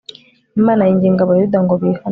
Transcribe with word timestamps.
imana 0.59 0.81
yinginga 0.89 1.21
abayuda 1.23 1.57
ngo 1.63 1.73
bihane 1.81 2.07